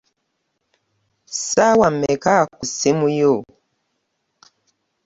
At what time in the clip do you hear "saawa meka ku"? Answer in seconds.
1.47-2.63